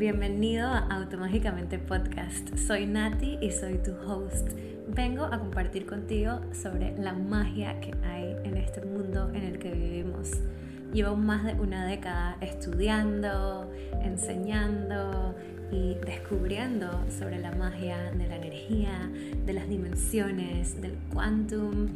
[0.00, 2.56] Bienvenido a Automágicamente Podcast.
[2.56, 4.48] Soy Nati y soy tu host.
[4.88, 9.72] Vengo a compartir contigo sobre la magia que hay en este mundo en el que
[9.72, 10.30] vivimos.
[10.94, 13.70] Llevo más de una década estudiando,
[14.02, 15.34] enseñando
[15.70, 19.10] y descubriendo sobre la magia de la energía,
[19.44, 21.88] de las dimensiones, del quantum,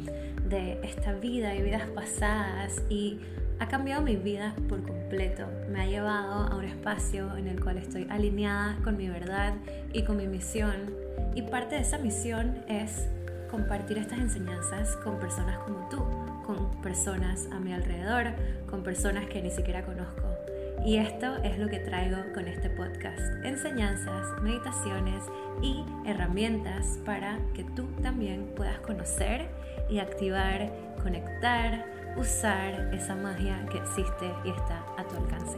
[0.47, 3.17] de esta vida y vidas pasadas y
[3.59, 5.45] ha cambiado mi vida por completo.
[5.69, 9.53] Me ha llevado a un espacio en el cual estoy alineada con mi verdad
[9.93, 10.93] y con mi misión.
[11.35, 13.07] Y parte de esa misión es
[13.49, 15.97] compartir estas enseñanzas con personas como tú,
[16.45, 18.33] con personas a mi alrededor,
[18.69, 20.23] con personas que ni siquiera conozco.
[20.85, 23.19] Y esto es lo que traigo con este podcast.
[23.43, 25.23] Enseñanzas, meditaciones
[25.61, 29.47] y herramientas para que tú también puedas conocer
[29.89, 31.85] y activar, conectar,
[32.17, 35.57] usar esa magia que existe y está a tu alcance.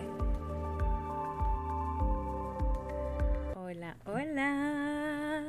[3.55, 5.43] Hola, hola.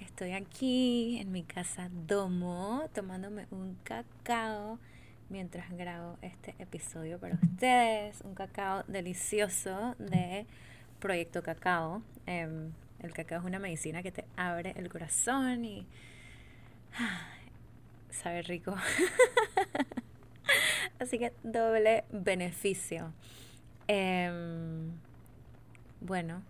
[0.00, 4.78] Estoy aquí en mi casa Domo tomándome un cacao
[5.28, 8.22] mientras grabo este episodio para ustedes.
[8.22, 10.46] Un cacao delicioso de
[10.98, 12.02] Proyecto Cacao.
[12.26, 15.86] Em, el cacao es una medicina que te abre el corazón y
[18.10, 18.74] sabe rico.
[20.98, 23.12] Así que doble beneficio.
[23.86, 24.90] Em,
[26.00, 26.42] bueno,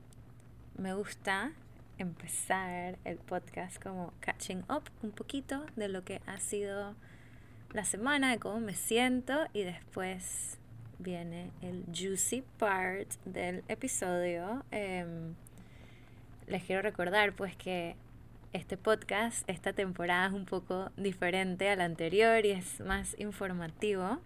[0.76, 1.52] me gusta
[1.98, 6.94] empezar el podcast como catching up un poquito de lo que ha sido
[7.72, 10.58] la semana, de cómo me siento y después
[10.98, 14.64] viene el juicy part del episodio.
[14.70, 15.34] Em,
[16.46, 17.96] les quiero recordar pues que
[18.52, 24.20] este podcast, esta temporada es un poco diferente a la anterior y es más informativo.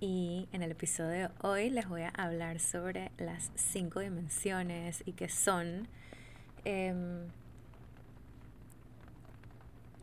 [0.00, 5.12] Y en el episodio de hoy les voy a hablar sobre las cinco dimensiones y
[5.12, 5.88] qué son.
[6.64, 7.28] Em,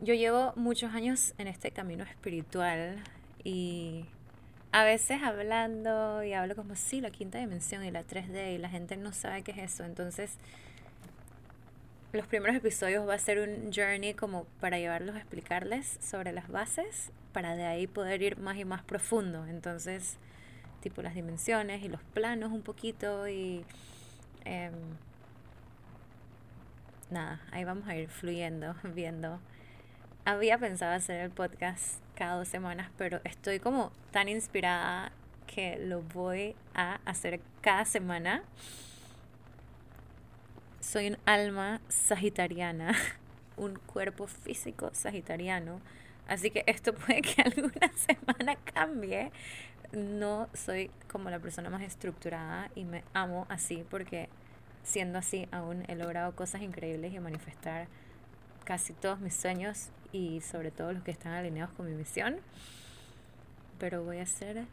[0.00, 3.04] yo llevo muchos años en este camino espiritual
[3.44, 4.04] y
[4.72, 8.68] a veces hablando y hablo como sí, la quinta dimensión y la 3D y la
[8.68, 9.84] gente no sabe qué es eso.
[9.84, 10.38] Entonces
[12.12, 16.48] los primeros episodios va a ser un journey como para llevarlos a explicarles sobre las
[16.48, 19.46] bases, para de ahí poder ir más y más profundo.
[19.46, 20.16] Entonces,
[20.80, 23.66] tipo las dimensiones y los planos un poquito y...
[24.46, 24.72] Em,
[27.10, 29.38] nada, ahí vamos a ir fluyendo, viendo.
[30.24, 35.12] Había pensado hacer el podcast cada dos semanas, pero estoy como tan inspirada
[35.46, 38.42] que lo voy a hacer cada semana
[40.84, 42.92] soy un alma sagitariana,
[43.56, 45.80] un cuerpo físico sagitariano.
[46.26, 49.30] Así que esto puede que alguna semana cambie.
[49.92, 54.28] No soy como la persona más estructurada y me amo así porque
[54.82, 57.86] siendo así aún he logrado cosas increíbles y manifestar
[58.64, 62.38] casi todos mis sueños y sobre todo los que están alineados con mi misión.
[63.78, 64.64] Pero voy a hacer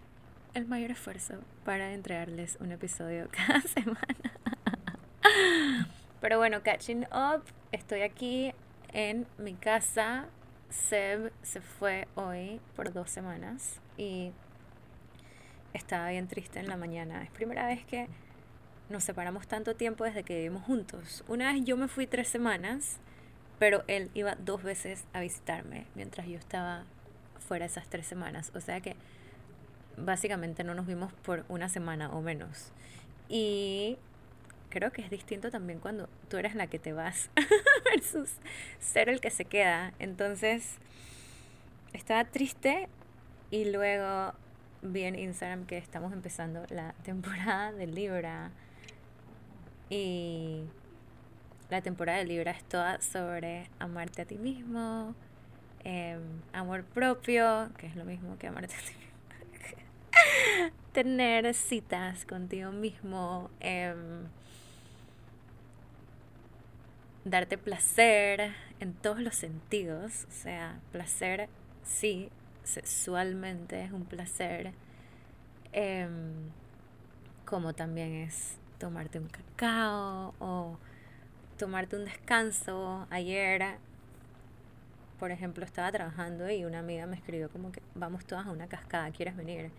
[0.54, 1.36] el mayor esfuerzo
[1.66, 4.32] para entregarles un episodio cada semana.
[6.20, 8.54] Pero bueno, catching up, estoy aquí
[8.94, 10.26] en mi casa.
[10.72, 14.32] Seb se fue hoy por dos semanas y
[15.74, 17.24] estaba bien triste en la mañana.
[17.24, 18.08] Es primera vez que
[18.90, 21.26] nos separamos tanto tiempo desde que vivimos juntos.
[21.28, 23.00] Una vez yo me fui tres semanas,
[23.60, 26.86] pero él iba dos veces a visitarme mientras yo estaba
[27.40, 28.52] fuera esas tres semanas.
[28.56, 28.96] O sea que
[29.98, 32.72] básicamente no nos vimos por una semana o menos.
[33.28, 33.98] Y
[34.72, 37.30] creo que es distinto también cuando tú eres la que te vas
[37.86, 38.32] versus
[38.80, 39.94] ser el que se queda.
[40.00, 40.78] Entonces,
[41.94, 42.90] estaba triste
[43.52, 44.34] y luego
[44.82, 48.52] vi en Instagram que estamos empezando la temporada de Libra.
[49.90, 50.64] Y
[51.70, 55.14] la temporada de Libra es toda sobre amarte a ti mismo,
[55.84, 56.22] em,
[56.54, 60.72] amor propio, que es lo mismo que amarte a ti mismo.
[60.94, 63.50] Tener citas contigo mismo.
[63.60, 64.28] Em,
[67.26, 71.50] darte placer en todos los sentidos, o sea, placer
[71.84, 72.30] sí,
[72.64, 74.74] sexualmente es un placer,
[75.74, 76.34] em,
[77.46, 80.78] como también es tomarte un cacao o
[81.58, 83.08] tomarte un descanso.
[83.12, 83.78] Ayer,
[85.20, 88.68] por ejemplo, estaba trabajando y una amiga me escribió como que vamos todas a una
[88.68, 89.72] cascada, ¿quieres venir?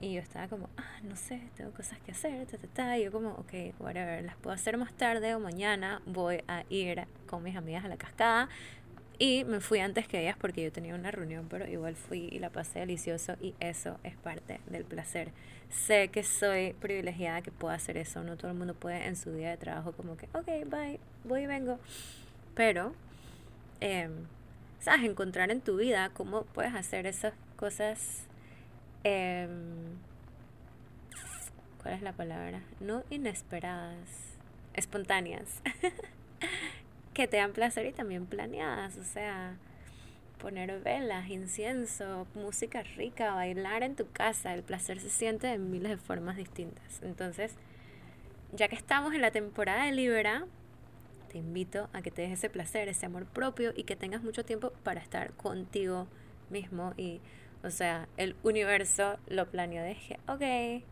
[0.00, 2.98] Y yo estaba como, ah, no sé, tengo cosas que hacer, ta, ta, ta.
[2.98, 6.00] Y yo como, ok, whatever, las puedo hacer más tarde o mañana.
[6.06, 8.48] Voy a ir con mis amigas a la cascada.
[9.18, 12.38] Y me fui antes que ellas porque yo tenía una reunión, pero igual fui y
[12.38, 15.32] la pasé delicioso y eso es parte del placer.
[15.68, 19.30] Sé que soy privilegiada que pueda hacer eso, no todo el mundo puede en su
[19.32, 21.78] día de trabajo como que, ok, bye, voy y vengo.
[22.54, 22.94] Pero,
[23.82, 24.08] eh,
[24.80, 25.04] ¿sabes?
[25.04, 28.26] Encontrar en tu vida cómo puedes hacer esas cosas...
[29.04, 29.48] Eh,
[31.82, 32.60] ¿Cuál es la palabra?
[32.80, 34.36] No inesperadas,
[34.74, 35.62] espontáneas.
[37.14, 39.56] que te dan placer y también planeadas, o sea,
[40.38, 45.90] poner velas, incienso, música rica, bailar en tu casa, el placer se siente de miles
[45.90, 47.02] de formas distintas.
[47.02, 47.54] Entonces,
[48.52, 50.46] ya que estamos en la temporada de Libra,
[51.30, 54.44] te invito a que te des ese placer, ese amor propio y que tengas mucho
[54.44, 56.06] tiempo para estar contigo
[56.48, 57.20] mismo y,
[57.62, 60.82] o sea, el universo lo planeó, dije, ok,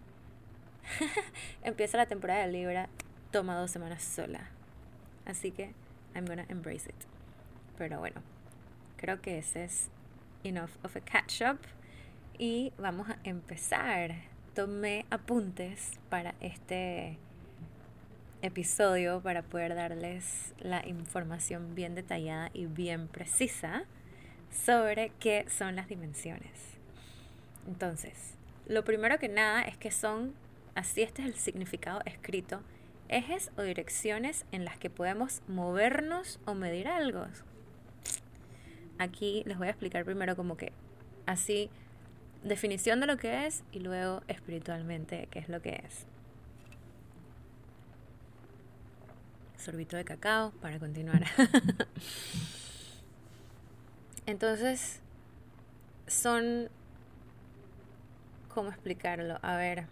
[1.62, 2.88] empieza la temporada de Libra,
[3.30, 4.50] toma dos semanas sola.
[5.24, 5.72] Así que
[6.14, 6.96] I'm gonna embrace it.
[7.76, 8.22] Pero bueno,
[8.96, 9.88] creo que ese es
[10.44, 11.60] enough of a catch up.
[12.38, 14.14] Y vamos a empezar.
[14.54, 17.18] Tomé apuntes para este
[18.42, 23.84] episodio para poder darles la información bien detallada y bien precisa
[24.50, 26.78] sobre qué son las dimensiones.
[27.66, 28.34] Entonces,
[28.66, 30.34] lo primero que nada es que son,
[30.74, 32.60] así este es el significado escrito
[33.08, 37.26] ejes o direcciones en las que podemos movernos o medir algo.
[38.98, 40.72] Aquí les voy a explicar primero como que
[41.26, 41.70] así
[42.42, 46.06] definición de lo que es y luego espiritualmente qué es lo que es.
[49.56, 51.24] Sorbito de cacao para continuar.
[54.28, 55.00] Entonces,
[56.06, 56.68] son...
[58.52, 59.38] ¿Cómo explicarlo?
[59.40, 59.86] A ver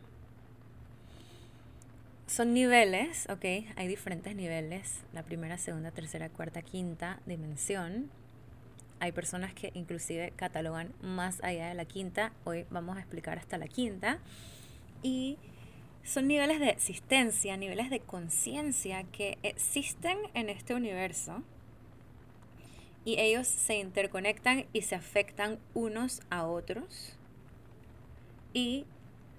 [2.26, 3.44] son niveles, ¿ok?
[3.76, 8.10] Hay diferentes niveles, la primera, segunda, tercera, cuarta, quinta dimensión.
[9.00, 13.56] Hay personas que inclusive catalogan más allá de la quinta, hoy vamos a explicar hasta
[13.56, 14.18] la quinta.
[15.02, 15.38] Y
[16.04, 21.42] son niveles de existencia, niveles de conciencia que existen en este universo
[23.06, 27.16] y ellos se interconectan y se afectan unos a otros
[28.52, 28.84] y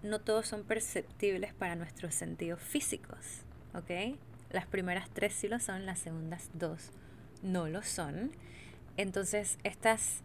[0.03, 3.41] no todos son perceptibles para nuestros sentidos físicos,
[3.73, 4.17] ¿ok?
[4.51, 6.91] Las primeras tres sí lo son, las segundas dos
[7.43, 8.31] no lo son.
[8.95, 10.21] Entonces, estos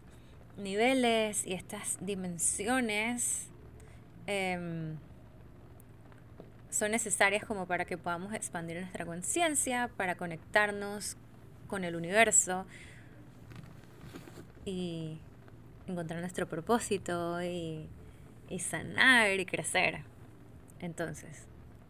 [0.55, 3.49] niveles y estas dimensiones
[4.25, 4.95] em,
[6.69, 11.17] son necesarias como para que podamos expandir nuestra conciencia, para conectarnos
[11.67, 12.65] con el universo
[14.65, 15.17] y
[15.87, 17.87] encontrar nuestro propósito y
[18.49, 20.01] y sanar y crecer.
[20.79, 21.47] Entonces,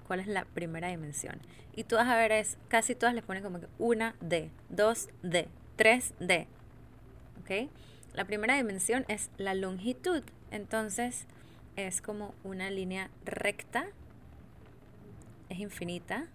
[0.07, 1.39] ¿cuál es la primera dimensión?
[1.75, 5.09] Y tú vas a ver, es, casi todas les ponen como que una D, dos
[5.23, 6.47] D, tres D.
[7.41, 7.69] ¿Ok?
[8.13, 10.23] La primera dimensión es la longitud.
[10.51, 11.25] Entonces,
[11.75, 13.87] es como una línea recta,
[15.49, 16.27] es infinita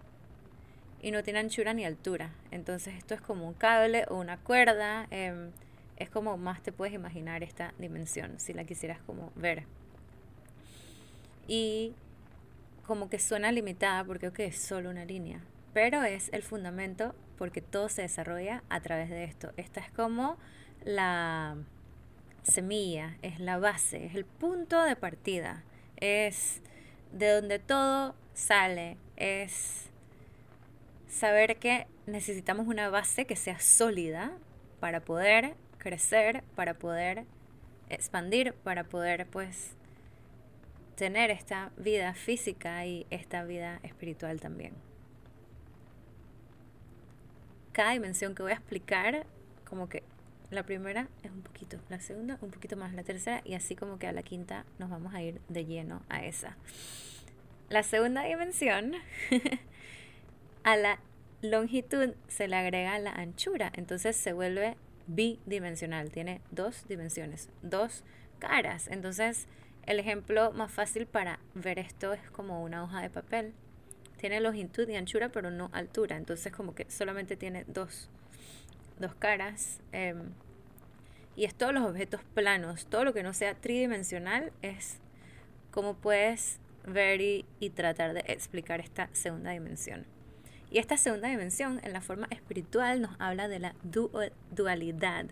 [1.01, 2.33] y no tiene anchura ni altura.
[2.51, 5.07] Entonces, esto es como un cable o una cuerda.
[5.11, 5.53] Em,
[5.99, 9.65] es como más te puedes imaginar esta dimensión, si la quisieras como ver
[11.49, 11.95] y
[12.87, 15.41] como que suena limitada porque es solo una línea,
[15.73, 19.53] pero es el fundamento porque todo se desarrolla a través de esto.
[19.57, 20.37] Esta es como
[20.85, 21.57] la
[22.43, 25.65] semilla, es la base, es el punto de partida,
[25.97, 26.63] es
[27.13, 29.87] de donde todo sale, es
[31.09, 34.33] saber que necesitamos una base que sea sólida
[34.81, 35.55] para poder
[35.89, 37.25] crecer, para poder
[37.89, 39.75] expandir, para poder pues
[40.97, 44.75] tener esta vida física y esta vida espiritual también.
[47.73, 49.25] Cada dimensión que voy a explicar,
[49.65, 50.03] como que
[50.51, 53.99] la primera es un poquito, la segunda un poquito más, la tercera y así como
[53.99, 56.59] que a la quinta nos vamos a ir de lleno a esa.
[57.71, 58.93] La segunda dimensión,
[60.65, 60.99] a la
[61.41, 64.77] longitud se le agrega la anchura, entonces se vuelve
[65.09, 68.05] bidimensional, tiene dos dimensiones, dos
[68.39, 69.49] caras, entonces
[69.89, 73.55] el ejemplo más fácil para ver esto es como una hoja de papel.
[74.19, 76.19] Tiene longitud y anchura, pero no altura.
[76.19, 78.11] Entonces como que solamente tiene dos,
[78.99, 79.81] dos caras.
[79.93, 80.35] Em,
[81.37, 82.85] y es todos los objetos planos.
[82.85, 84.99] Todo lo que no sea tridimensional es
[85.71, 90.05] como puedes ver y, y tratar de explicar esta segunda dimensión.
[90.71, 93.75] Y esta segunda dimensión en la forma espiritual nos habla de la
[94.51, 95.27] dualidad,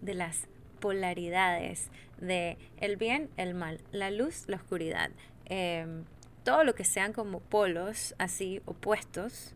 [0.00, 0.48] de las
[0.80, 5.10] polaridades de el bien, el mal, la luz, la oscuridad,
[5.46, 6.04] em,
[6.44, 9.54] todo lo que sean como polos así opuestos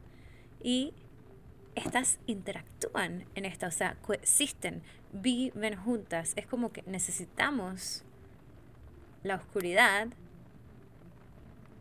[0.62, 0.94] y
[1.74, 6.32] estas interactúan en esta, o sea, coexisten, viven juntas.
[6.36, 8.04] Es como que necesitamos
[9.22, 10.08] la oscuridad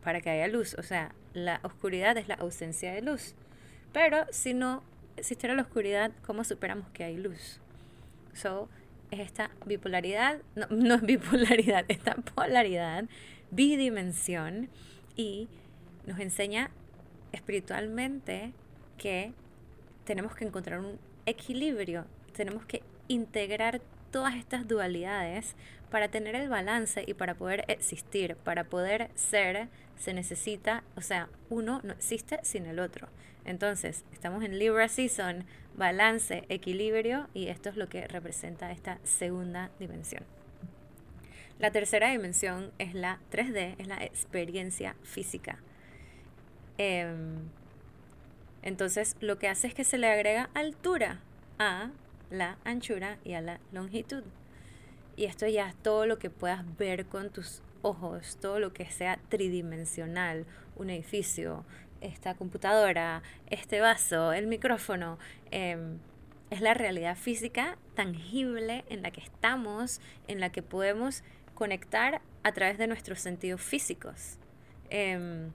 [0.04, 0.74] para que haya luz.
[0.78, 3.34] O sea, la oscuridad es la ausencia de luz.
[3.96, 4.82] Pero si no
[5.16, 7.60] existiera la oscuridad, ¿cómo superamos que hay luz?
[8.34, 8.68] So,
[9.10, 13.06] es esta bipolaridad, no, no es bipolaridad, esta polaridad,
[13.50, 14.68] bidimensión,
[15.16, 15.48] y
[16.06, 16.70] nos enseña
[17.32, 18.52] espiritualmente
[18.98, 19.32] que
[20.04, 25.56] tenemos que encontrar un equilibrio, tenemos que integrar todas estas dualidades
[25.90, 31.30] para tener el balance y para poder existir, para poder ser, se necesita, o sea,
[31.48, 33.08] uno no existe sin el otro.
[33.46, 35.44] Entonces, estamos en Libra Season,
[35.76, 40.24] balance, equilibrio, y esto es lo que representa esta segunda dimensión.
[41.60, 45.58] La tercera dimensión es la 3D, es la experiencia física.
[46.76, 47.48] Em,
[48.62, 51.20] entonces, lo que hace es que se le agrega altura
[51.60, 51.92] a
[52.30, 54.24] la anchura y a la longitud.
[55.14, 58.90] Y esto ya es todo lo que puedas ver con tus ojos, todo lo que
[58.90, 61.64] sea tridimensional, un edificio,
[62.00, 65.18] esta computadora, este vaso, el micrófono.
[65.50, 65.98] Em,
[66.50, 71.22] es la realidad física tangible en la que estamos, en la que podemos
[71.54, 74.38] conectar a través de nuestros sentidos físicos,
[74.90, 75.50] em,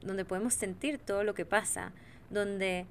[0.00, 1.92] donde podemos sentir todo lo que pasa,
[2.30, 2.86] donde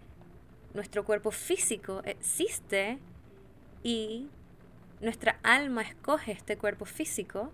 [0.73, 2.99] nuestro cuerpo físico existe
[3.81, 4.27] y
[5.01, 7.51] nuestra alma escoge este cuerpo físico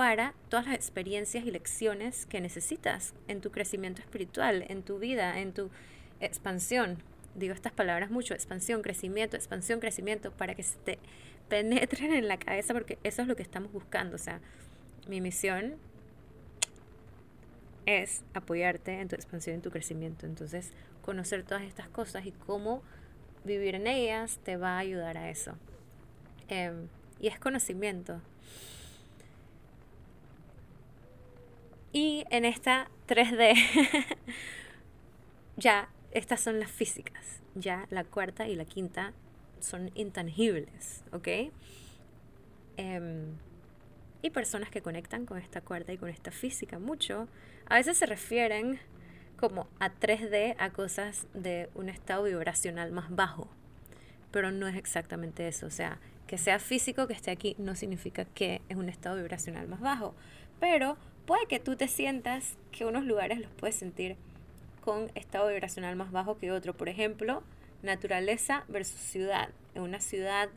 [0.00, 5.38] para todas las experiencias y lecciones que necesitas en tu crecimiento espiritual, en tu vida,
[5.38, 5.68] en tu
[6.20, 7.02] expansión.
[7.34, 10.98] Digo estas palabras mucho, expansión, crecimiento, expansión, crecimiento, para que se te
[11.50, 14.16] penetren en la cabeza porque eso es lo que estamos buscando.
[14.16, 14.40] O sea,
[15.06, 15.74] mi misión
[17.84, 20.24] es apoyarte en tu expansión, en tu crecimiento.
[20.24, 22.82] Entonces, conocer todas estas cosas y cómo
[23.44, 25.58] vivir en ellas te va a ayudar a eso.
[26.48, 26.88] Em,
[27.20, 28.22] y es conocimiento.
[31.92, 33.54] Y en esta 3D,
[35.56, 37.40] ya estas son las físicas.
[37.54, 39.12] Ya la cuarta y la quinta
[39.60, 41.28] son intangibles, ¿ok?
[42.76, 43.36] Em,
[44.22, 47.28] y personas que conectan con esta cuarta y con esta física mucho,
[47.66, 48.78] a veces se refieren
[49.36, 53.48] como a 3D, a cosas de un estado vibracional más bajo,
[54.30, 58.24] pero no es exactamente eso, o sea, que sea físico, que esté aquí, no significa
[58.24, 60.14] que es un estado vibracional más bajo,
[60.60, 64.16] pero puede que tú te sientas que unos lugares los puedes sentir
[64.82, 67.42] con estado vibracional más bajo que otro, por ejemplo,
[67.82, 69.50] naturaleza versus ciudad.
[69.74, 70.48] En una ciudad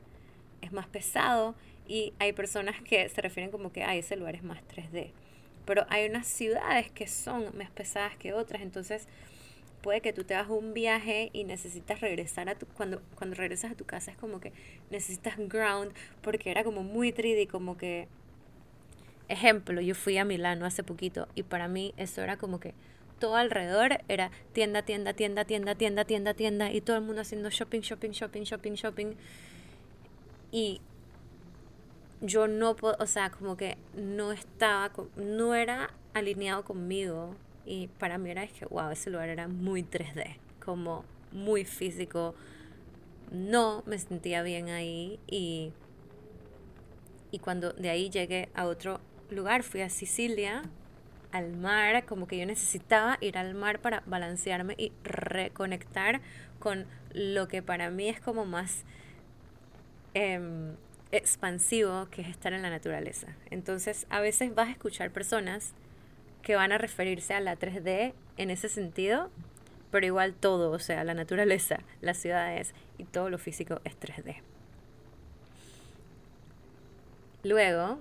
[0.62, 1.55] es más pesado
[1.88, 5.12] y hay personas que se refieren como que Ay, ese lugar es más 3D.
[5.65, 9.08] Pero hay unas ciudades que son más pesadas que otras, entonces
[9.82, 13.72] puede que tú te hagas un viaje y necesitas regresar a tu cuando cuando regresas
[13.72, 14.53] a tu casa es como que
[14.89, 18.08] necesitas ground porque era como muy 3D, como que
[19.34, 22.74] ejemplo, yo fui a Milano hace poquito y para mí eso era como que
[23.24, 27.50] todo alrededor era tienda, tienda, tienda, tienda, tienda, tienda, tienda, y todo el mundo haciendo
[27.50, 29.13] shopping, shopping, shopping, shopping, shopping.
[30.52, 30.82] Y
[32.20, 37.36] yo no puedo, o sea, como que no estaba, no era alineado conmigo.
[37.66, 42.36] Y para mí era que, wow, ese lugar era muy 3D, como muy físico.
[43.32, 45.72] No me sentía bien ahí y,
[47.32, 49.00] y cuando de ahí llegué a otro
[49.36, 50.63] lugar, fui a Sicilia
[51.32, 56.22] al mar, como que yo necesitaba ir al mar para balancearme y reconectar
[56.60, 58.84] con lo que para mí es como más
[60.13, 60.75] em,
[61.12, 63.36] expansivo, que es estar en la naturaleza.
[63.50, 65.74] Entonces, a veces vas a escuchar personas
[66.44, 69.32] que van a referirse a la 3D en ese sentido,
[69.90, 74.38] pero igual todo, o sea, la naturaleza, las ciudades y todo lo físico es 3D.
[77.44, 78.00] Luego,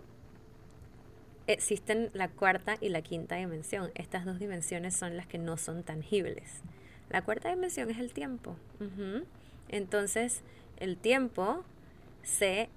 [1.47, 3.91] existen la cuarta y la quinta dimensión.
[3.95, 6.63] Estas dos dimensiones son las que no son tangibles.
[7.11, 8.57] La cuarta dimensión es el tiempo.
[9.69, 10.43] Entonces,
[10.79, 11.65] el tiempo
[12.23, 12.69] se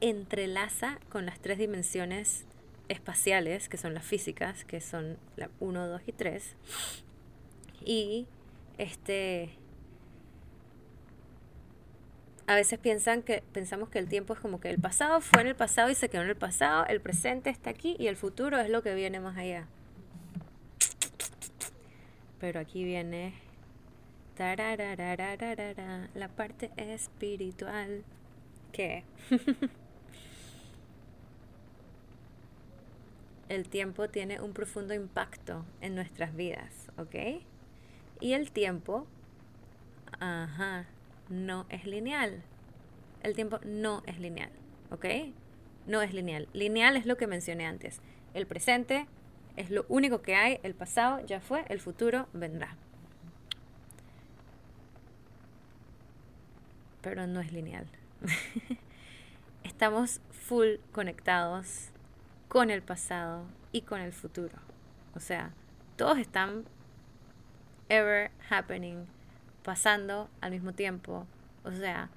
[0.00, 2.44] entrelaza con las tres dimensiones
[2.88, 6.56] espaciales, que son las físicas, que son la 1, 2 y 3.
[7.84, 8.26] Y
[8.78, 9.50] este
[12.46, 15.48] a veces piensan que, pensamos que el tiempo es como que el pasado fue en
[15.48, 18.58] el pasado y se quedó en el pasado, el presente está aquí y el futuro
[18.58, 19.66] es lo que viene más allá.
[22.40, 23.34] Pero aquí viene
[26.14, 28.02] la parte espiritual
[28.72, 29.04] que
[33.48, 37.42] el tiempo tiene un profundo impacto en nuestras vidas, ¿ok?
[38.20, 39.06] Y el tiempo
[40.20, 40.86] Ajá,
[41.32, 42.42] no es lineal.
[43.22, 44.50] El tiempo no es lineal,
[44.90, 45.06] ¿ok?
[45.86, 46.48] No es lineal.
[46.52, 48.00] Lineal es lo que mencioné antes.
[48.34, 49.06] El presente
[49.56, 52.76] es lo único que hay, el pasado ya fue, el futuro vendrá.
[57.00, 57.86] Pero no es lineal.
[59.64, 61.88] Estamos full conectados
[62.48, 64.56] con el pasado y con el futuro.
[65.14, 65.52] O sea,
[65.96, 66.64] todos están
[67.88, 69.06] ever happening,
[69.62, 71.26] pasando al mismo tiempo.
[71.64, 72.10] O sea,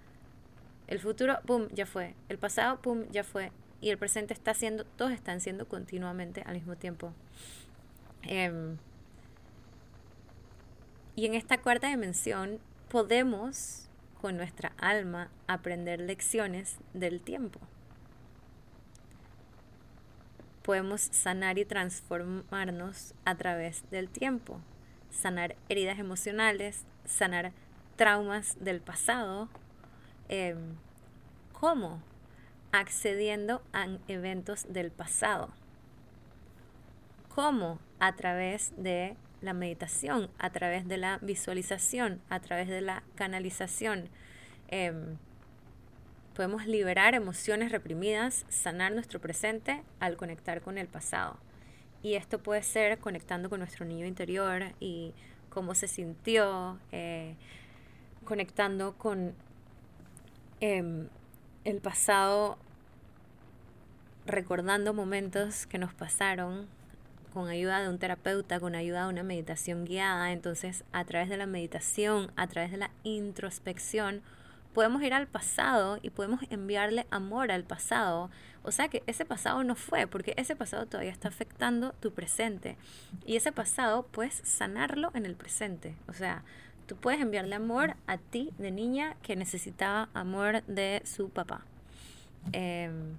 [0.87, 2.15] el futuro, pum, ya fue.
[2.29, 3.51] El pasado, pum, ya fue.
[3.81, 7.13] Y el presente está siendo, todos están siendo continuamente al mismo tiempo.
[8.23, 8.77] Em,
[11.15, 12.59] y en esta cuarta dimensión
[12.89, 13.89] podemos,
[14.21, 17.59] con nuestra alma, aprender lecciones del tiempo.
[20.63, 24.59] Podemos sanar y transformarnos a través del tiempo.
[25.11, 27.51] Sanar heridas emocionales, sanar
[27.95, 29.49] traumas del pasado.
[30.29, 30.75] Em,
[31.53, 32.01] ¿Cómo?
[32.71, 35.49] Accediendo a eventos del pasado.
[37.33, 37.79] ¿Cómo?
[37.99, 44.09] A través de la meditación, a través de la visualización, a través de la canalización.
[44.67, 45.17] Em,
[46.33, 51.37] podemos liberar emociones reprimidas, sanar nuestro presente al conectar con el pasado.
[52.03, 55.13] Y esto puede ser conectando con nuestro niño interior y
[55.55, 57.35] cómo se sintió, eh,
[58.25, 59.33] conectando con
[60.59, 61.07] em,
[61.63, 62.57] el pasado,
[64.25, 66.67] recordando momentos que nos pasaron
[67.33, 70.33] con ayuda de un terapeuta, con ayuda de una meditación guiada.
[70.33, 74.21] Entonces, a través de la meditación, a través de la introspección,
[74.75, 78.29] podemos ir al pasado y podemos enviarle amor al pasado.
[78.61, 82.75] O sea que ese pasado no fue, porque ese pasado todavía está afectando tu presente.
[83.25, 85.95] Y ese pasado puedes sanarlo en el presente.
[86.09, 86.43] O sea,
[86.87, 91.61] tú puedes enviarle amor a ti de niña que necesitaba amor de su papá.
[92.51, 93.15] Em,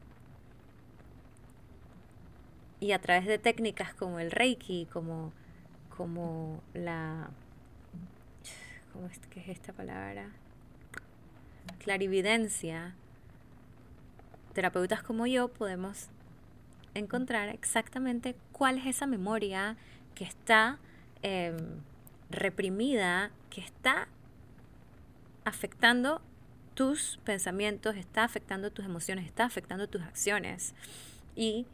[2.80, 5.32] y a través de técnicas como el Reiki, como,
[5.96, 7.30] como la...
[8.92, 10.28] ¿Cómo es que es esta palabra?
[11.78, 12.94] Clarividencia,
[14.52, 16.08] terapeutas como yo podemos
[16.94, 19.76] encontrar exactamente cuál es esa memoria
[20.14, 20.78] que está
[21.22, 21.56] em,
[22.30, 24.08] reprimida, que está
[25.44, 26.22] afectando
[26.74, 30.74] tus pensamientos, está afectando tus emociones, está afectando tus acciones.
[31.34, 31.66] Y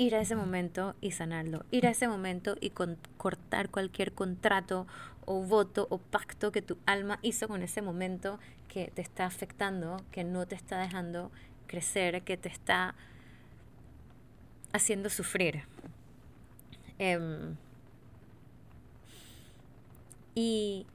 [0.00, 4.86] ir a ese momento y sanarlo, ir a ese momento y cortar cualquier contrato
[5.26, 9.98] o voto o pacto que tu alma hizo con ese momento que te está afectando,
[10.10, 11.30] que no te está dejando
[11.66, 12.94] crecer, que te está
[14.72, 15.64] haciendo sufrir.
[16.98, 17.56] Em,
[20.34, 20.86] y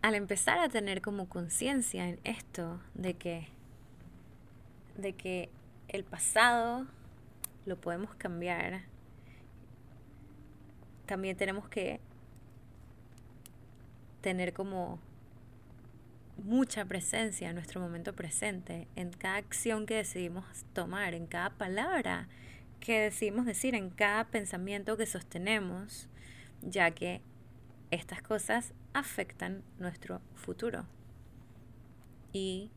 [0.00, 3.48] al empezar a tener como conciencia en esto de que
[4.96, 5.50] de que
[5.88, 6.86] el pasado
[7.66, 8.82] lo podemos cambiar,
[11.06, 12.00] también tenemos que
[14.20, 14.98] tener como
[16.42, 22.28] mucha presencia en nuestro momento presente, en cada acción que decidimos tomar, en cada palabra
[22.80, 26.08] que decidimos decir, en cada pensamiento que sostenemos,
[26.62, 27.22] ya que
[27.90, 30.86] estas cosas afectan nuestro futuro.
[32.32, 32.70] Y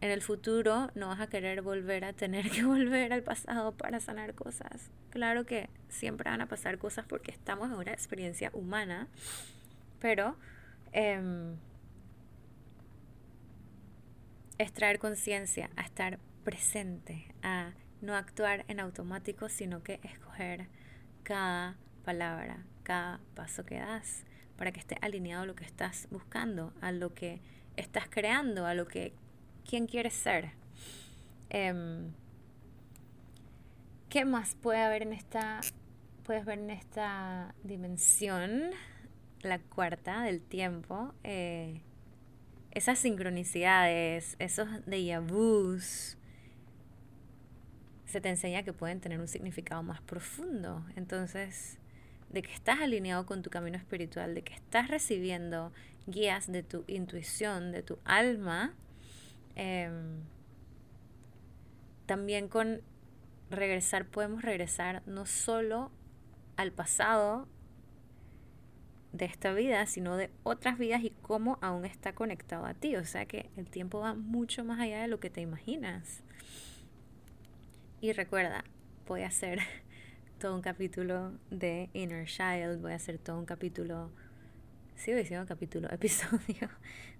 [0.00, 4.00] en el futuro no vas a querer volver a tener que volver al pasado para
[4.00, 4.90] sanar cosas.
[5.10, 9.08] Claro que siempre van a pasar cosas porque estamos en una experiencia humana,
[10.00, 10.36] pero
[10.92, 11.54] eh,
[14.58, 20.68] es traer conciencia a estar presente, a no actuar en automático, sino que escoger
[21.22, 24.24] cada palabra, cada paso que das,
[24.56, 27.40] para que esté alineado a lo que estás buscando, a lo que
[27.76, 29.12] estás creando, a lo que
[29.68, 30.50] quién quieres ser.
[31.50, 32.12] Em,
[34.08, 35.60] ¿Qué más puede haber en esta,
[36.24, 38.70] puedes ver en esta dimensión,
[39.42, 41.12] la cuarta del tiempo?
[41.22, 41.82] Eh,
[42.70, 46.16] esas sincronicidades, esos déjà vus,
[48.06, 50.82] se te enseña que pueden tener un significado más profundo.
[50.96, 51.76] Entonces,
[52.30, 55.72] de que estás alineado con tu camino espiritual, de que estás recibiendo
[56.06, 58.74] guías de tu intuición, de tu alma,
[59.58, 60.20] Em,
[62.06, 62.80] también con
[63.50, 65.90] regresar podemos regresar no solo
[66.56, 67.48] al pasado
[69.12, 72.94] de esta vida, sino de otras vidas y cómo aún está conectado a ti.
[72.94, 76.22] O sea que el tiempo va mucho más allá de lo que te imaginas.
[78.00, 78.62] Y recuerda,
[79.08, 79.58] voy a hacer
[80.38, 84.12] todo un capítulo de Inner Child, voy a hacer todo un capítulo
[84.98, 86.68] sigo diciendo capítulo, episodio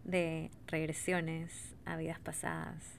[0.04, 2.98] de regresiones a vidas pasadas.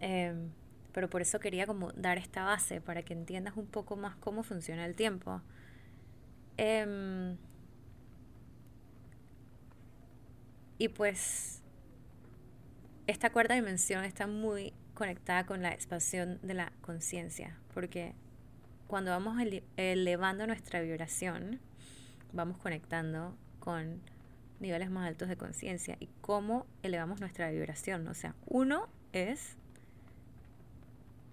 [0.00, 0.50] Em,
[0.92, 4.42] pero por eso quería como dar esta base para que entiendas un poco más cómo
[4.42, 5.42] funciona el tiempo.
[6.56, 7.36] Em,
[10.78, 11.62] y pues
[13.06, 18.14] esta cuarta dimensión está muy conectada con la expansión de la conciencia, porque
[18.88, 19.36] cuando vamos
[19.76, 21.60] elevando nuestra vibración,
[22.32, 24.00] vamos conectando con
[24.60, 28.06] niveles más altos de conciencia y cómo elevamos nuestra vibración.
[28.08, 29.56] O sea, uno es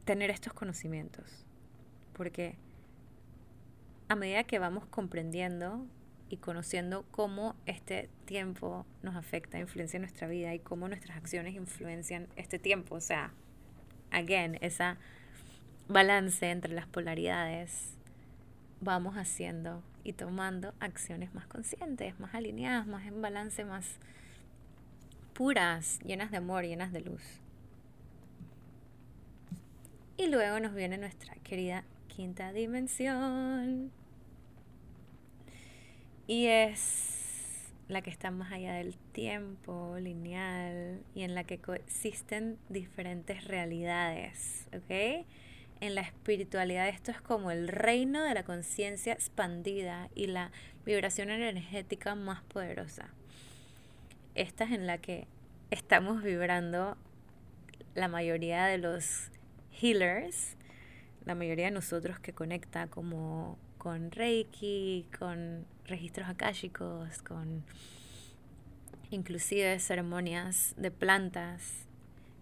[0.05, 1.45] tener estos conocimientos,
[2.13, 2.55] porque
[4.07, 5.85] a medida que vamos comprendiendo
[6.29, 11.55] y conociendo cómo este tiempo nos afecta, influencia en nuestra vida y cómo nuestras acciones
[11.55, 13.31] influencian este tiempo, o sea,
[14.11, 14.97] again, esa
[15.87, 17.95] balance entre las polaridades,
[18.81, 23.97] vamos haciendo y tomando acciones más conscientes, más alineadas, más en balance, más
[25.33, 27.23] puras, llenas de amor, llenas de luz.
[30.15, 33.91] Y luego nos viene nuestra querida quinta dimensión.
[36.27, 42.57] Y es la que está más allá del tiempo lineal y en la que coexisten
[42.69, 45.25] diferentes realidades, ¿ok?
[45.81, 50.51] En la espiritualidad esto es como el reino de la conciencia expandida y la
[50.85, 53.09] vibración energética más poderosa.
[54.35, 55.27] Esta es en la que
[55.71, 56.97] estamos vibrando
[57.93, 59.31] la mayoría de los
[59.81, 60.57] healers,
[61.25, 67.63] la mayoría de nosotros que conecta como con Reiki, con registros akáshicos, con
[69.11, 71.87] inclusive ceremonias de plantas,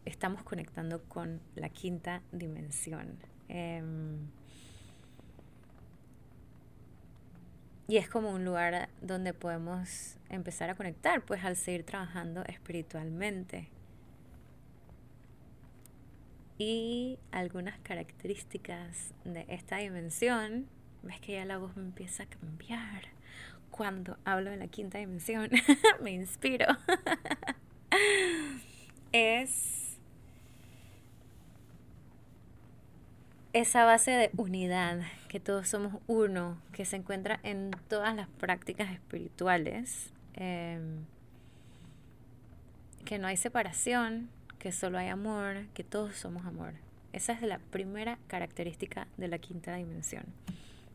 [0.05, 3.17] estamos conectando con la quinta dimensión.
[3.49, 4.27] Em,
[7.87, 13.69] y es como un lugar donde podemos empezar a conectar, pues al seguir trabajando espiritualmente.
[16.57, 20.67] Y algunas características de esta dimensión,
[21.01, 23.03] ves que ya la voz me empieza a cambiar
[23.73, 25.49] cuando hablo de la quinta dimensión,
[26.01, 26.67] me inspiro.
[29.11, 29.92] es
[33.53, 38.91] esa base de unidad, que todos somos uno, que se encuentra en todas las prácticas
[38.91, 41.05] espirituales, em,
[43.05, 46.73] que no hay separación, que solo hay amor, que todos somos amor.
[47.11, 50.23] Esa es la primera característica de la quinta dimensión.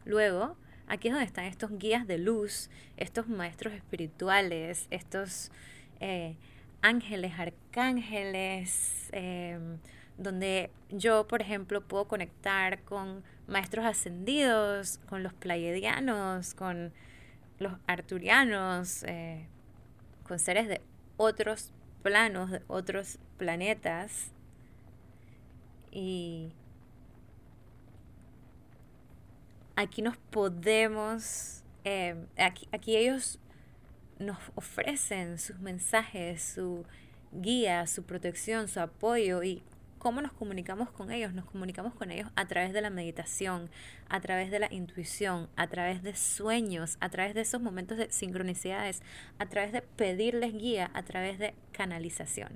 [0.04, 0.56] Luego,
[0.88, 5.52] aquí es donde están estos guías de luz, estos maestros espirituales, estos
[6.00, 6.34] eh,
[6.82, 9.78] ángeles, arcángeles, em,
[10.18, 16.92] donde yo, por ejemplo, puedo conectar con maestros ascendidos, con los pleiadianos, con
[17.58, 19.46] los arturianos, eh,
[20.24, 20.82] con seres de
[21.16, 24.32] otros planos, de otros planetas.
[25.92, 26.52] Y
[29.76, 33.38] aquí nos podemos, eh, aquí, aquí ellos
[34.18, 36.84] nos ofrecen sus mensajes, su
[37.32, 39.62] guía, su protección, su apoyo y
[39.98, 41.34] ¿Cómo nos comunicamos con ellos?
[41.34, 43.68] Nos comunicamos con ellos a través de la meditación,
[44.08, 48.08] a través de la intuición, a través de sueños, a través de esos momentos de
[48.12, 49.02] sincronicidades,
[49.40, 52.52] a través de pedirles guía, a través de canalización.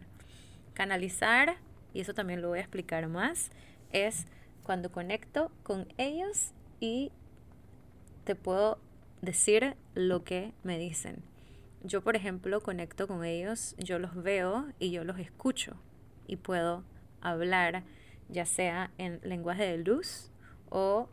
[0.72, 1.57] Canalizar,
[1.92, 3.50] y eso también lo voy a explicar más,
[3.90, 4.26] es
[4.62, 7.11] cuando conecto con ellos y
[8.22, 8.78] te puedo
[9.20, 11.24] decir lo que me dicen.
[11.83, 15.76] Yo, por ejemplo, conecto con ellos, yo los veo y yo los escucho
[16.28, 16.85] y puedo
[17.22, 17.82] hablar,
[18.28, 20.30] ya sea en lenguaje de luz
[20.70, 21.08] o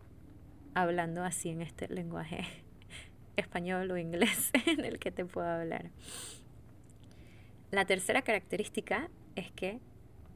[0.73, 2.45] hablando así en este lenguaje
[3.35, 5.91] español o inglés en el que te puedo hablar.
[7.71, 9.79] La tercera característica es que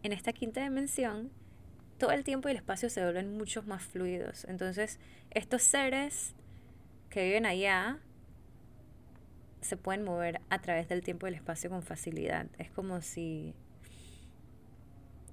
[0.04, 1.32] en esta quinta dimensión
[1.98, 4.46] todo el tiempo y el espacio se vuelven mucho más fluidos.
[4.46, 5.00] Entonces,
[5.32, 6.36] estos seres
[7.10, 8.00] que viven allá
[9.62, 12.48] se pueden mover a través del tiempo y el espacio con facilidad.
[12.58, 13.56] Es como si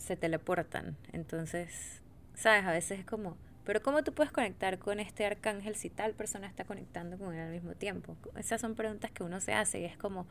[0.00, 0.96] se teleportan.
[1.12, 2.02] Entonces,
[2.34, 2.64] ¿sabes?
[2.64, 6.48] A veces es como, pero ¿cómo tú puedes conectar con este arcángel si tal persona
[6.48, 8.16] está conectando con él al mismo tiempo?
[8.36, 10.26] Esas son preguntas que uno se hace y es como,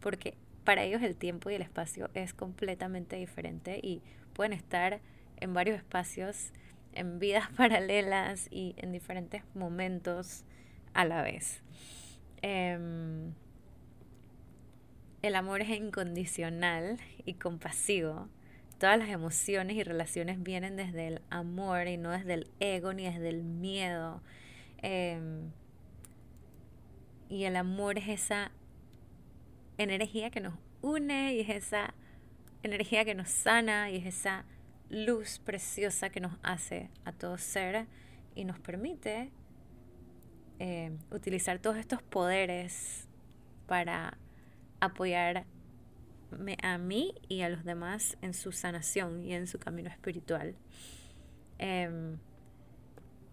[0.00, 4.02] porque para ellos el tiempo y el espacio es completamente diferente y
[4.34, 5.00] pueden estar
[5.38, 6.52] en varios espacios,
[6.92, 10.44] en vidas paralelas y en diferentes momentos
[10.92, 11.62] a la vez.
[12.42, 13.32] Em,
[15.22, 18.28] el amor es incondicional y compasivo
[18.78, 23.04] todas las emociones y relaciones vienen desde el amor y no desde el ego ni
[23.04, 24.22] desde el miedo.
[24.78, 25.50] Em,
[27.28, 28.50] y el amor es esa
[29.78, 31.94] energía que nos une y es esa
[32.62, 34.44] energía que nos sana y es esa
[34.90, 37.86] luz preciosa que nos hace a todo ser
[38.34, 39.30] y nos permite
[40.58, 43.08] eh, utilizar todos estos poderes
[43.66, 44.18] para
[44.80, 45.46] apoyar
[46.62, 50.54] a mí y a los demás en su sanación y en su camino espiritual.
[51.58, 52.18] Em,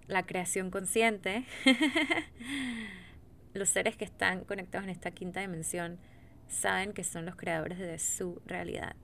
[0.07, 1.45] la creación consciente,
[3.53, 5.99] los seres que están conectados en esta quinta dimensión
[6.47, 8.95] saben que son los creadores de su realidad.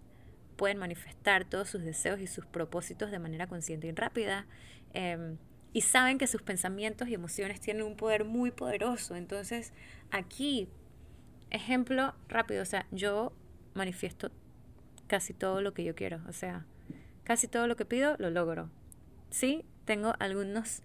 [0.58, 4.46] Pueden manifestar todos sus deseos y sus propósitos de manera consciente y rápida.
[4.94, 5.38] Em,
[5.74, 9.16] y saben que sus pensamientos y emociones tienen un poder muy poderoso.
[9.16, 9.74] Entonces,
[10.12, 10.68] aquí,
[11.52, 13.32] ejemplo rápido, o sea, yo
[13.78, 14.32] manifiesto
[15.08, 16.66] casi todo lo que yo quiero, o sea,
[17.24, 18.70] casi todo lo que pido lo logro.
[19.30, 20.82] Sí, tengo algunos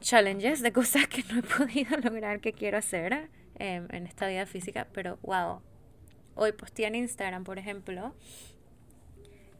[0.00, 4.46] challenges de cosas que no he podido lograr que quiero hacer em, en esta vida
[4.46, 5.62] física, pero wow.
[6.34, 8.14] Hoy posté en Instagram, por ejemplo,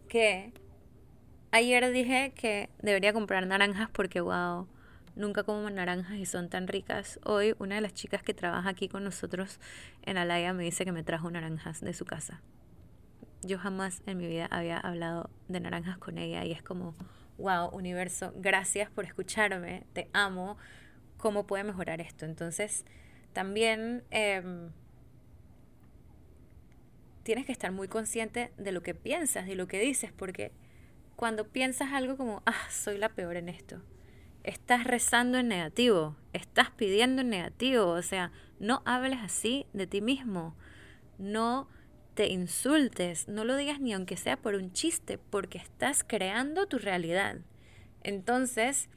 [0.08, 0.52] que
[1.50, 4.68] ayer dije que debería comprar naranjas porque wow,
[5.18, 7.18] nunca como naranjas y son tan ricas.
[7.24, 9.58] Hoy una de las chicas que trabaja aquí con nosotros
[10.02, 12.40] en Alaya me dice que me trajo naranjas de su casa.
[13.42, 16.94] Yo jamás en mi vida había hablado de naranjas con ella y es como,
[17.36, 20.56] wow, universo, gracias por escucharme, te amo,
[21.18, 22.24] ¿cómo puede mejorar esto?
[22.24, 22.84] Entonces,
[23.32, 24.70] también em,
[27.24, 30.52] tienes que estar muy consciente de lo que piensas, de lo que dices, porque
[31.16, 33.82] cuando piensas algo como, ah, soy la peor en esto,
[34.48, 40.00] estás rezando en negativo, estás pidiendo en negativo, o sea, no hables así de ti
[40.00, 40.56] mismo,
[41.18, 41.68] no
[42.14, 46.78] te insultes, no lo digas ni aunque sea por un chiste, porque estás creando tu
[46.78, 47.36] realidad.
[48.02, 48.88] Entonces,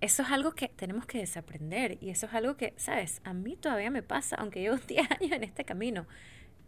[0.00, 3.56] eso es algo que tenemos que desaprender y eso es algo que, sabes, a mí
[3.56, 6.06] todavía me pasa, aunque llevo 10 años en este camino.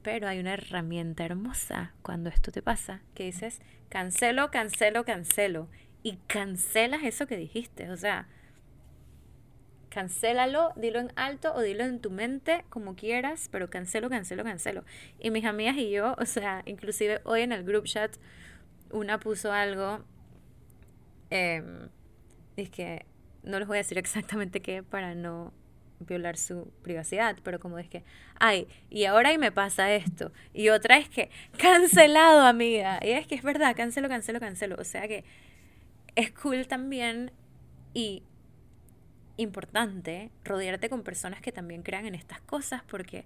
[0.03, 5.69] Pero hay una herramienta hermosa cuando esto te pasa, que dices, cancelo, cancelo, cancelo
[6.03, 7.91] y cancelas eso que dijiste.
[7.91, 8.27] O sea,
[9.89, 14.85] cancélalo, dilo en alto o dilo en tu mente como quieras, pero cancelo, cancelo, cancelo.
[15.19, 18.17] Y mis amigas y yo, o sea, inclusive hoy en el group chat,
[18.91, 20.05] una puso algo,
[21.31, 21.63] eh,
[22.57, 23.07] es que
[23.43, 25.53] no les voy a decir exactamente qué para no
[26.01, 28.05] violar su privacidad, pero como es que,
[28.39, 33.27] ay, y ahora y me pasa esto, y otra es que, cancelado, amiga, y es
[33.27, 35.25] que es verdad, cancelo, cancelo, cancelo, o sea que
[36.19, 37.31] es cool también
[37.95, 38.25] y
[39.37, 43.25] importante rodearte con personas que también crean en estas cosas porque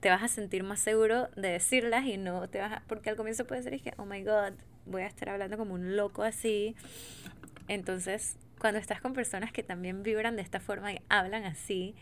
[0.00, 3.16] te vas a sentir más seguro de decirlas y no te vas a, porque al
[3.16, 4.54] comienzo puede ser que, oh my god,
[4.84, 6.74] voy a estar hablando como un loco así.
[7.68, 11.94] Entonces, cuando estás con personas que también vibran de esta forma y hablan así,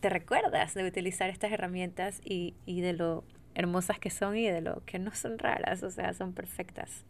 [0.00, 4.60] te recuerdas de utilizar estas herramientas y, y de lo hermosas que son y de
[4.60, 7.06] lo que no son raras, o sea, son perfectas.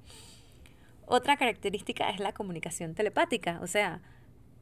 [1.06, 4.00] Otra característica es la comunicación telepática, o sea,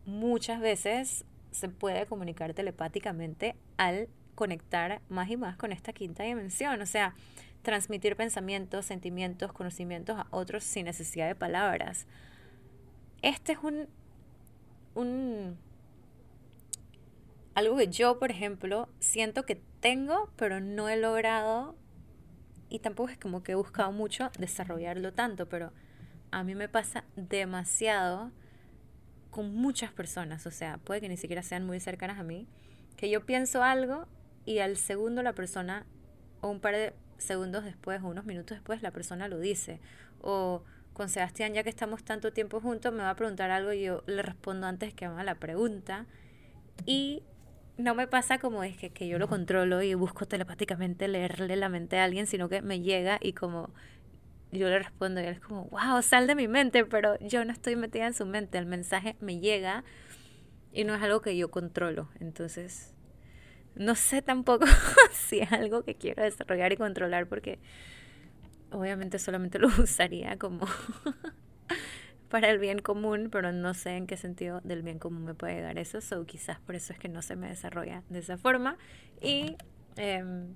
[0.04, 6.80] muchas veces se puede comunicar telepáticamente al conectar más y más con esta quinta dimensión,
[6.80, 7.14] o sea,
[7.62, 12.06] transmitir pensamientos, sentimientos, conocimientos a otros sin necesidad de palabras.
[13.22, 13.86] Este es un,
[14.94, 15.56] un
[17.54, 21.76] algo que yo, por ejemplo, siento que tengo, pero no he logrado
[22.68, 25.72] y tampoco es como que he buscado mucho desarrollarlo tanto, pero
[26.32, 28.32] a mí me pasa demasiado
[29.30, 32.48] con muchas personas, o sea, puede que ni siquiera sean muy cercanas a mí,
[32.96, 34.06] que yo pienso algo
[34.44, 35.86] y al segundo la persona,
[36.40, 39.80] o un par de segundos después, o unos minutos después, la persona lo dice.
[40.20, 43.84] O con Sebastián, ya que estamos tanto tiempo juntos, me va a preguntar algo y
[43.84, 46.06] yo le respondo antes que haga la pregunta.
[46.84, 47.22] Y
[47.78, 51.68] no me pasa como es que, que yo lo controlo y busco telepáticamente leerle la
[51.68, 53.70] mente a alguien, sino que me llega y como
[54.52, 57.52] yo le respondo y él es como, wow, sal de mi mente, pero yo no
[57.52, 59.82] estoy metida en su mente, el mensaje me llega
[60.72, 62.08] y no es algo que yo controlo.
[62.20, 62.94] Entonces,
[63.74, 64.66] no sé tampoco
[65.12, 67.58] si es algo que quiero desarrollar y controlar porque
[68.70, 70.66] obviamente solamente lo usaría como
[72.28, 75.56] para el bien común, pero no sé en qué sentido del bien común me puede
[75.56, 78.78] llegar eso, o quizás por eso es que no se me desarrolla de esa forma.
[79.20, 79.56] Y
[79.96, 80.54] em,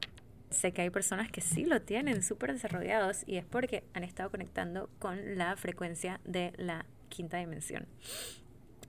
[0.51, 4.31] sé que hay personas que sí lo tienen súper desarrollados y es porque han estado
[4.31, 7.87] conectando con la frecuencia de la quinta dimensión.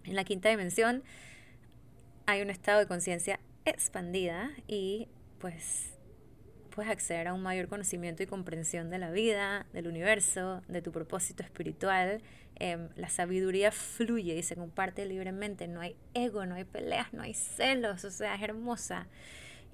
[0.04, 1.04] En la quinta dimensión
[2.26, 5.08] hay un estado de conciencia expandida y
[5.40, 5.94] pues
[6.78, 10.92] puedes acceder a un mayor conocimiento y comprensión de la vida, del universo, de tu
[10.92, 12.22] propósito espiritual.
[12.60, 17.24] Em, la sabiduría fluye y se comparte libremente, no hay ego, no hay peleas, no
[17.24, 19.08] hay celos, o sea, es hermosa.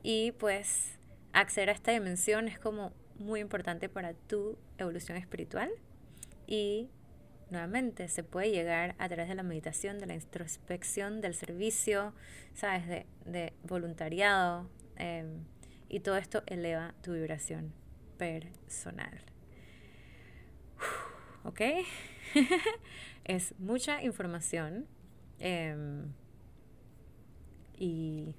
[0.01, 0.97] Y pues
[1.33, 5.69] acceder a esta dimensión es como muy importante para tu evolución espiritual
[6.47, 6.89] y
[7.49, 12.13] nuevamente se puede llegar a través de la meditación, de la introspección, del servicio,
[12.53, 15.43] sabes, de, de voluntariado em,
[15.89, 17.73] y todo esto eleva tu vibración
[18.17, 19.21] personal.
[21.43, 21.61] ¿Ok?
[23.25, 24.87] es mucha información
[25.39, 26.13] em,
[27.77, 28.35] y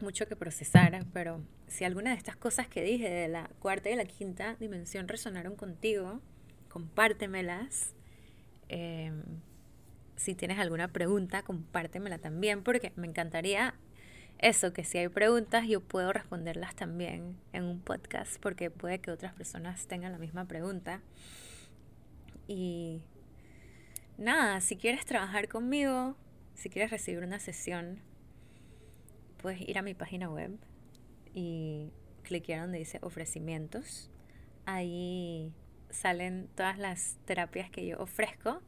[0.00, 3.96] mucho que procesar, pero si alguna de estas cosas que dije de la cuarta y
[3.96, 6.20] la quinta dimensión resonaron contigo,
[6.68, 7.94] compártemelas.
[8.68, 9.22] Em,
[10.16, 13.74] si tienes alguna pregunta, compártemela también, porque me encantaría
[14.38, 19.10] eso, que si hay preguntas yo puedo responderlas también en un podcast, porque puede que
[19.10, 21.02] otras personas tengan la misma pregunta.
[22.46, 23.02] Y
[24.16, 26.16] nada, si quieres trabajar conmigo,
[26.54, 28.00] si quieres recibir una sesión,
[29.38, 30.58] puedes ir a mi página web
[31.34, 31.90] y
[32.22, 34.10] cliquear donde dice ofrecimientos.
[34.66, 35.52] Ahí
[35.90, 38.60] salen todas las terapias que yo ofrezco.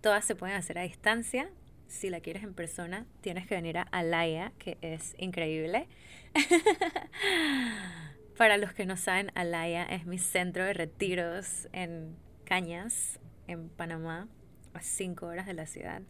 [0.00, 1.50] Todas se pueden hacer a distancia.
[1.88, 5.88] Si la quieres en persona, tienes que venir a Alaya, que es increíble.
[8.36, 14.28] Para los que no saben, Alaya es mi centro de retiros en Cañas, en Panamá,
[14.72, 16.02] a 5 horas de la ciudad.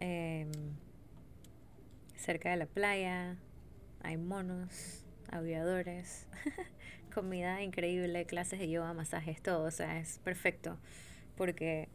[0.00, 0.50] Em,
[2.24, 3.36] cerca de la playa,
[4.02, 6.26] hay monos, aviadores,
[7.14, 9.64] comida increíble, clases de yoga, masajes, todo.
[9.64, 10.78] O sea, es perfecto
[11.36, 11.88] porque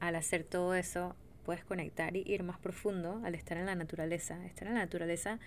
[0.00, 4.44] al hacer todo eso puedes conectar y ir más profundo al estar en la naturaleza.
[4.44, 5.38] Estar en la naturaleza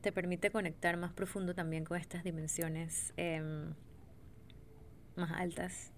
[0.00, 3.74] te permite conectar más profundo también con estas dimensiones em,
[5.16, 5.92] más altas.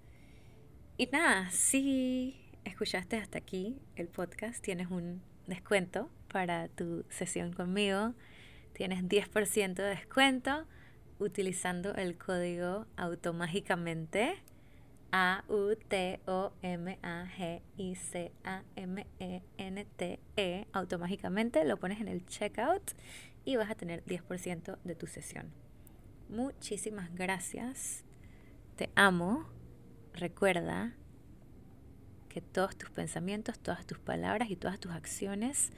[0.97, 8.15] Y nada, si escuchaste hasta aquí el podcast, tienes un descuento para tu sesión conmigo.
[8.73, 10.67] Tienes 10% de descuento
[11.19, 14.37] utilizando el código automágicamente
[15.13, 20.67] A U T O M A G I C A M E N T E
[20.73, 22.93] automáticamente lo pones en el checkout
[23.45, 25.53] y vas a tener 10% de tu sesión.
[26.29, 28.05] Muchísimas gracias.
[28.77, 29.47] Te amo.
[30.15, 30.95] Recuerda
[32.35, 35.71] que todos tus pensamientos, todas tus palabras y todas tus acciones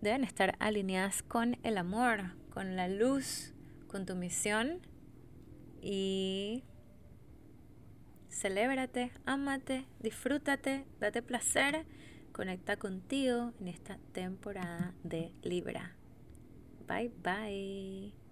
[0.00, 3.52] deben estar alineadas con el amor, con la luz,
[3.86, 4.80] con tu misión
[5.80, 6.64] y
[8.28, 11.86] celébrate, ámate, disfrútate, date placer,
[12.32, 15.94] conecta contigo en esta temporada de Libra.
[16.88, 18.27] Bye bye.